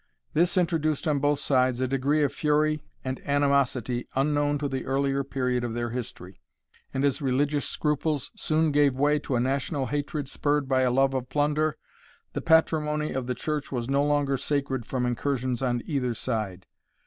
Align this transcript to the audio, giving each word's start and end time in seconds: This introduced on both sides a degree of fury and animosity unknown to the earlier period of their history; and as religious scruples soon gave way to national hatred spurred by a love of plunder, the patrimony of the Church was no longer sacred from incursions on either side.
This 0.33 0.57
introduced 0.57 1.07
on 1.07 1.19
both 1.19 1.37
sides 1.39 1.79
a 1.79 1.87
degree 1.87 2.23
of 2.23 2.33
fury 2.33 2.81
and 3.05 3.21
animosity 3.23 4.07
unknown 4.15 4.57
to 4.57 4.67
the 4.67 4.83
earlier 4.87 5.23
period 5.23 5.63
of 5.63 5.75
their 5.75 5.91
history; 5.91 6.41
and 6.91 7.05
as 7.05 7.21
religious 7.21 7.65
scruples 7.69 8.31
soon 8.35 8.71
gave 8.71 8.95
way 8.95 9.19
to 9.19 9.39
national 9.39 9.85
hatred 9.85 10.27
spurred 10.27 10.67
by 10.67 10.81
a 10.81 10.89
love 10.89 11.13
of 11.13 11.29
plunder, 11.29 11.77
the 12.33 12.41
patrimony 12.41 13.11
of 13.13 13.27
the 13.27 13.35
Church 13.35 13.71
was 13.71 13.89
no 13.91 14.03
longer 14.03 14.37
sacred 14.37 14.87
from 14.87 15.05
incursions 15.05 15.61
on 15.61 15.83
either 15.85 16.15
side. 16.15 16.65